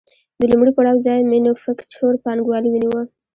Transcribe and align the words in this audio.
د 0.39 0.41
لومړي 0.51 0.71
پړاو 0.77 1.03
ځای 1.05 1.19
مینوفکچور 1.31 2.13
پانګوالي 2.23 2.69
ونیو 2.71 2.99